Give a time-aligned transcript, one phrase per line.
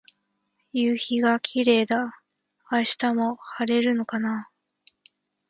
[0.73, 2.23] 夕陽がキレイだ。
[2.71, 4.49] 明日も晴れるのかな。